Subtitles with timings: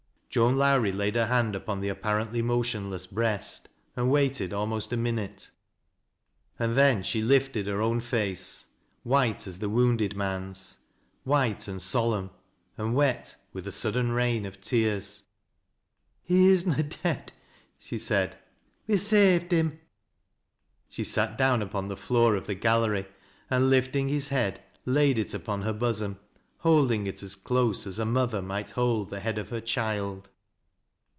[0.33, 3.67] iToan Lowrie laid her hand upon the apparently motion ess breast
[3.97, 5.51] and waited almost a minute,
[6.57, 8.67] and then sh*; ..itted her own face,
[9.03, 10.77] white as the wounded man's—
[11.27, 12.29] wliite *nd solemn,
[12.77, 15.23] and wet with a eudden rain of tears."
[16.31, 17.33] He is na dead,"
[17.77, 18.37] she said."
[18.87, 19.81] We ha' saved him."
[20.87, 23.05] She sat down upon the floor of the gallery
[23.49, 26.19] and lifting his head laid it upon her bosom,
[26.63, 30.29] holding it close as a mother might hold the head of her child.